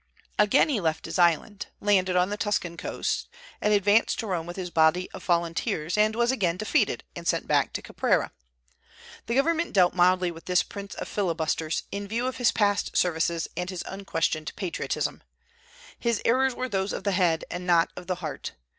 Again 0.39 0.67
he 0.69 0.79
left 0.79 1.05
his 1.05 1.19
island, 1.19 1.67
landed 1.79 2.15
on 2.15 2.31
the 2.31 2.35
Tuscan 2.37 2.75
coast, 2.75 3.27
and 3.61 3.71
advanced 3.71 4.17
to 4.17 4.25
Rome 4.25 4.47
with 4.47 4.55
his 4.55 4.71
body 4.71 5.07
of 5.11 5.23
volunteers, 5.23 5.95
and 5.95 6.15
was 6.15 6.31
again 6.31 6.57
defeated 6.57 7.03
and 7.15 7.27
sent 7.27 7.47
back 7.47 7.71
to 7.73 7.83
Caprera. 7.83 8.31
The 9.27 9.35
government 9.35 9.73
dealt 9.73 9.93
mildly 9.93 10.31
with 10.31 10.45
this 10.45 10.63
prince 10.63 10.95
of 10.95 11.07
filibusters, 11.07 11.83
in 11.91 12.07
view 12.07 12.25
of 12.25 12.37
his 12.37 12.51
past 12.51 12.97
services 12.97 13.47
and 13.55 13.69
his 13.69 13.83
unquestioned 13.87 14.51
patriotism. 14.55 15.21
His 15.99 16.19
errors 16.25 16.55
were 16.55 16.67
those 16.67 16.93
of 16.93 17.03
the 17.03 17.11
head 17.11 17.45
and 17.51 17.67
not 17.67 17.91
of 17.95 18.07
the 18.07 18.15
heart. 18.25 18.53